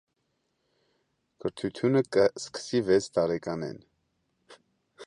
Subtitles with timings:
[1.45, 3.81] Կրթութիւնը կը սկսի վեց տարեկանէն։